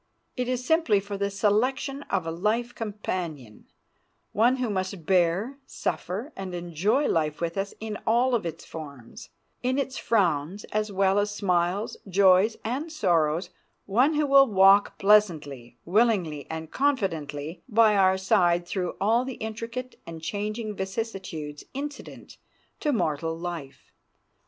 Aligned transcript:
It 0.35 0.47
is 0.47 0.65
simply 0.65 0.99
for 0.99 1.15
the 1.15 1.29
selection 1.29 2.01
of 2.09 2.25
a 2.25 2.31
life 2.31 2.73
companion—one 2.73 4.55
who 4.55 4.67
must 4.71 5.05
bear, 5.05 5.59
suffer, 5.67 6.33
and 6.35 6.55
enjoy 6.55 7.07
life 7.07 7.39
with 7.39 7.55
us 7.55 7.75
in 7.79 7.99
all 8.07 8.33
of 8.33 8.43
its 8.43 8.65
forms; 8.65 9.29
in 9.61 9.77
its 9.77 9.99
frowns 9.99 10.63
as 10.73 10.91
well 10.91 11.19
as 11.19 11.29
smiles, 11.29 11.97
joys, 12.09 12.57
and 12.65 12.91
sorrows—one 12.91 14.15
who 14.15 14.25
will 14.25 14.47
walk 14.47 14.97
pleasantly, 14.97 15.77
willingly, 15.85 16.47
and 16.49 16.71
confidingly 16.71 17.61
by 17.69 17.95
our 17.95 18.17
side 18.17 18.67
through 18.67 18.95
all 18.99 19.23
the 19.23 19.35
intricate 19.35 19.99
and 20.07 20.23
changing 20.23 20.75
vicissitudes 20.75 21.63
incident 21.75 22.37
to 22.79 22.91
mortal 22.91 23.37
life. 23.37 23.91